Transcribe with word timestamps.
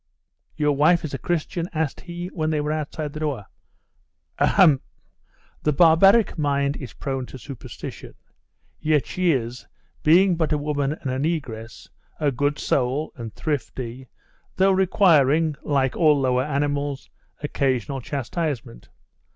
'Your 0.55 0.71
wife 0.71 1.05
is 1.05 1.13
a 1.13 1.19
Christian?' 1.19 1.69
asked 1.73 2.01
he 2.01 2.25
when 2.29 2.49
they 2.49 2.59
were 2.59 2.71
outside 2.71 3.13
the 3.13 3.19
door. 3.19 3.45
'Ahem! 4.39 4.81
The 5.61 5.73
barbaric 5.73 6.39
mind 6.39 6.75
is 6.77 6.93
prone 6.93 7.27
to 7.27 7.37
superstition. 7.37 8.15
Yet 8.79 9.05
she 9.05 9.31
is, 9.31 9.67
being 10.01 10.37
but 10.37 10.51
a 10.51 10.57
woman 10.57 10.93
and 10.93 11.11
a 11.11 11.19
negress, 11.19 11.87
a 12.19 12.31
good 12.31 12.57
soul, 12.57 13.13
and 13.15 13.31
thrifty, 13.35 14.07
though 14.55 14.71
requiring, 14.71 15.55
like 15.61 15.95
all 15.95 16.19
lower 16.19 16.45
animals, 16.45 17.11
occasional 17.43 18.01
chastisement. 18.01 18.89